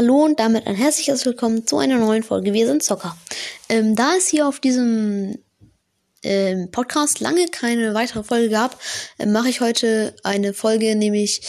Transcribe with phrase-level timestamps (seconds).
[0.00, 3.18] Hallo und damit ein herzliches Willkommen zu einer neuen Folge Wir sind Zocker.
[3.68, 5.36] Ähm, da es hier auf diesem
[6.22, 8.80] ähm, Podcast lange keine weitere Folge gab,
[9.18, 11.42] äh, mache ich heute eine Folge, nämlich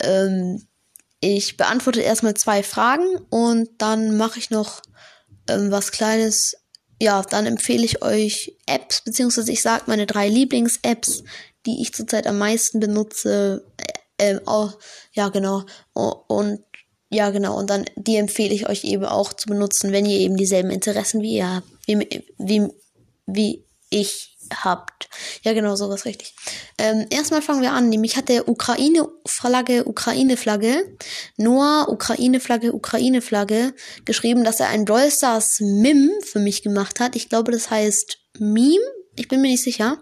[0.00, 0.66] ähm,
[1.20, 4.80] ich beantworte erstmal zwei Fragen und dann mache ich noch
[5.46, 6.56] ähm, was Kleines.
[6.98, 11.24] Ja, dann empfehle ich euch Apps, beziehungsweise ich sage meine drei Lieblings-Apps,
[11.66, 13.66] die ich zurzeit am meisten benutze.
[14.16, 14.70] Äh, äh, oh,
[15.12, 15.66] ja, genau.
[15.92, 16.64] Und
[17.10, 17.58] ja, genau.
[17.58, 21.22] Und dann, die empfehle ich euch eben auch zu benutzen, wenn ihr eben dieselben Interessen
[21.22, 22.68] wie ihr habt, wie, wie,
[23.26, 25.08] wie ich habt.
[25.42, 26.34] Ja, genau, sowas richtig.
[26.78, 27.88] Ähm, erstmal fangen wir an.
[27.88, 30.96] Nämlich hat der Ukraine-Flagge, Ukraine-Flagge,
[31.36, 37.16] Noah, Ukraine-Flagge, Ukraine-Flagge geschrieben, dass er ein Brawl Stars Mim für mich gemacht hat.
[37.16, 38.84] Ich glaube, das heißt Meme.
[39.16, 40.00] Ich bin mir nicht sicher.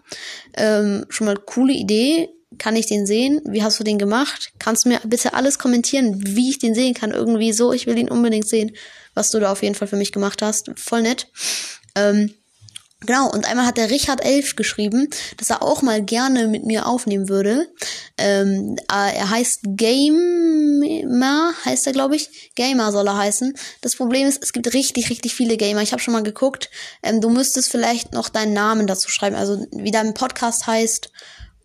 [0.56, 2.28] Ähm, schon mal coole Idee.
[2.58, 3.40] Kann ich den sehen?
[3.44, 4.52] Wie hast du den gemacht?
[4.58, 7.10] Kannst du mir bitte alles kommentieren, wie ich den sehen kann?
[7.10, 8.72] Irgendwie so, ich will ihn unbedingt sehen,
[9.14, 10.70] was du da auf jeden Fall für mich gemacht hast.
[10.76, 11.28] Voll nett.
[11.94, 12.34] Ähm,
[13.00, 16.86] Genau, und einmal hat der Richard Elf geschrieben, dass er auch mal gerne mit mir
[16.86, 17.68] aufnehmen würde.
[18.16, 22.52] Ähm, äh, er heißt Gamer, heißt er, glaube ich.
[22.54, 23.54] Gamer soll er heißen.
[23.82, 25.82] Das Problem ist, es gibt richtig, richtig viele Gamer.
[25.82, 26.70] Ich habe schon mal geguckt.
[27.02, 31.10] Ähm, du müsstest vielleicht noch deinen Namen dazu schreiben, also wie dein Podcast heißt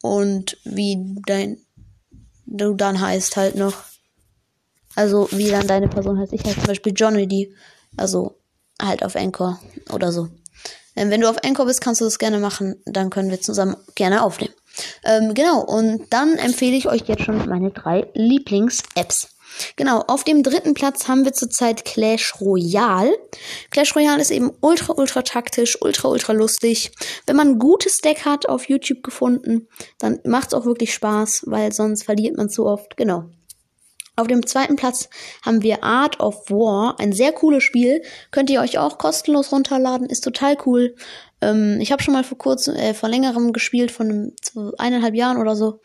[0.02, 1.58] und wie dein
[2.46, 3.76] du dann heißt halt noch.
[4.96, 6.34] Also wie dann deine Person heißt.
[6.34, 7.54] Ich heiße zum Beispiel Johnny D.
[7.98, 8.38] Also
[8.82, 9.60] halt auf Anchor
[9.92, 10.28] oder so.
[10.96, 12.76] Ähm, wenn du auf Anchor bist, kannst du das gerne machen.
[12.86, 14.54] Dann können wir zusammen gerne aufnehmen.
[15.04, 19.30] Ähm, genau, und dann empfehle ich euch jetzt schon meine drei Lieblings-Apps.
[19.76, 23.18] Genau, auf dem dritten Platz haben wir zurzeit Clash Royale.
[23.70, 26.92] Clash Royale ist eben ultra, ultra taktisch, ultra, ultra lustig.
[27.26, 29.68] Wenn man ein gutes Deck hat auf YouTube gefunden,
[30.00, 32.98] dann macht es auch wirklich Spaß, weil sonst verliert man zu oft.
[32.98, 33.26] Genau.
[34.18, 35.10] Auf dem zweiten Platz
[35.44, 38.04] haben wir Art of War, ein sehr cooles Spiel.
[38.30, 40.96] Könnt ihr euch auch kostenlos runterladen, ist total cool.
[41.42, 45.38] Ähm, ich habe schon mal vor kurzem, äh, vor längerem gespielt, von einem, eineinhalb Jahren
[45.38, 45.80] oder so.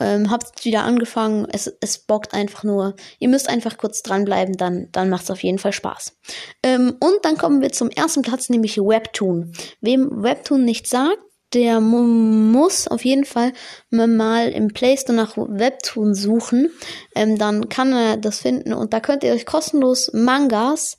[0.00, 1.46] Ähm, hab's wieder angefangen.
[1.50, 2.94] Es, es bockt einfach nur.
[3.18, 6.16] Ihr müsst einfach kurz dranbleiben, dann, dann macht's auf jeden Fall Spaß.
[6.62, 9.52] Ähm, und dann kommen wir zum ersten Platz, nämlich Webtoon.
[9.80, 11.18] Wem Webtoon nicht sagt,
[11.54, 13.52] der muss auf jeden Fall
[13.90, 16.70] mal im Play Store nach Webtoon suchen.
[17.14, 20.98] Ähm, dann kann er das finden und da könnt ihr euch kostenlos Mangas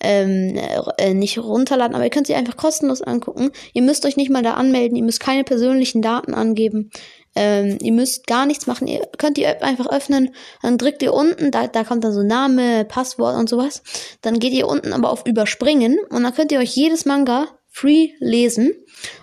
[0.00, 0.58] ähm,
[0.98, 3.50] äh, nicht runterladen, aber ihr könnt sie einfach kostenlos angucken.
[3.72, 6.90] Ihr müsst euch nicht mal da anmelden, ihr müsst keine persönlichen Daten angeben.
[7.34, 8.88] Ähm, ihr müsst gar nichts machen.
[8.88, 10.34] Ihr könnt die App einfach öffnen.
[10.62, 13.82] Dann drückt ihr unten, da, da kommt dann so Name, Passwort und sowas.
[14.22, 18.10] Dann geht ihr unten aber auf Überspringen und dann könnt ihr euch jedes Manga free
[18.18, 18.72] lesen.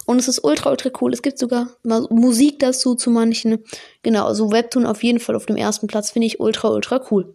[0.06, 1.12] Und es ist ultra, ultra cool.
[1.12, 3.64] Es gibt sogar Musik dazu zu manchen.
[4.02, 7.34] Genau, also Webtoon auf jeden Fall auf dem ersten Platz finde ich ultra, ultra cool.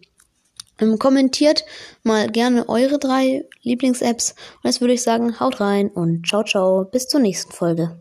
[0.81, 1.63] Ähm, kommentiert
[2.03, 4.31] mal gerne eure drei Lieblings-Apps.
[4.31, 6.83] Und jetzt würde ich sagen, haut rein und ciao, ciao.
[6.83, 7.97] Bis zur nächsten Folge.